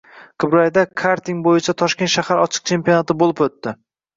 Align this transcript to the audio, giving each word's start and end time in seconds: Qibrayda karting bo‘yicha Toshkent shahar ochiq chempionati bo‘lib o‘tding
Qibrayda 0.43 0.85
karting 1.01 1.43
bo‘yicha 1.49 1.77
Toshkent 1.83 2.13
shahar 2.17 2.43
ochiq 2.47 2.67
chempionati 2.73 3.21
bo‘lib 3.21 3.45
o‘tding 3.49 3.79